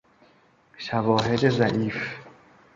[0.77, 2.13] شواهد ضعیف